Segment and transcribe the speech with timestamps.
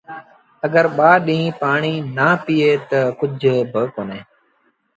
[0.65, 4.21] اَگر ٻآ ڏيٚݩهݩ پآڻيٚ نا پيٚئي تا ڪجھ با ڪونهي۔